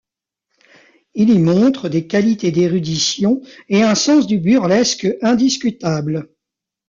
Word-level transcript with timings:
Il 1.13 1.29
y 1.29 1.37
montre 1.37 1.87
des 1.87 2.07
qualités 2.07 2.49
d'érudition 2.49 3.43
et 3.69 3.83
un 3.83 3.93
sens 3.93 4.25
du 4.25 4.39
burlesque 4.39 5.07
indiscutables. 5.21 6.27